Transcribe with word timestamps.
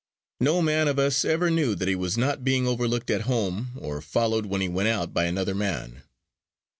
No 0.39 0.63
man 0.63 0.87
of 0.87 0.97
us 0.97 1.23
ever 1.23 1.51
knew 1.51 1.75
that 1.75 1.87
he 1.87 1.93
was 1.93 2.17
not 2.17 2.43
being 2.43 2.65
overlooked 2.65 3.11
at 3.11 3.21
home, 3.29 3.73
or 3.77 4.01
followed 4.01 4.47
when 4.47 4.59
he 4.61 4.67
went 4.67 4.87
out, 4.89 5.13
by 5.13 5.25
another 5.25 5.53
man. 5.53 6.01